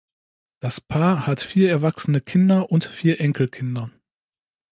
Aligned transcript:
Das 0.61 0.81
Paar 0.81 1.27
hat 1.27 1.41
vier 1.41 1.69
erwachsene 1.69 2.21
Kinder 2.21 2.71
und 2.71 2.85
vier 2.85 3.19
Enkelkinder. 3.21 3.91